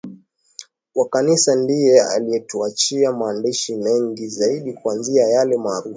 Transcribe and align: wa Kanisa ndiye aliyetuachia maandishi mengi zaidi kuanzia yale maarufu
wa 0.95 1.09
Kanisa 1.09 1.55
ndiye 1.55 2.01
aliyetuachia 2.03 3.13
maandishi 3.13 3.75
mengi 3.75 4.27
zaidi 4.27 4.73
kuanzia 4.73 5.27
yale 5.27 5.57
maarufu 5.57 5.89